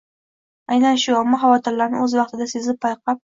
[0.75, 3.19] Aynan shu– omma xavotirlarini o‘z vaqtida sezib, payqab